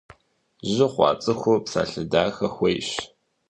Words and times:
Жьы 0.71 0.87
хъуа 0.93 1.09
цӏыхур 1.21 1.57
псалъэ 1.63 2.03
дахэ 2.11 2.47
хуейщ. 2.53 2.89